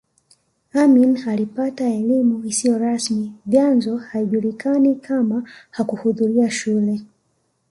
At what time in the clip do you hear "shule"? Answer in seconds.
6.51-7.01